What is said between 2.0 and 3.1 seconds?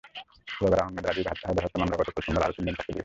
গতকাল রোববার আরও তিনজন সাক্ষ্য দিয়েছেন।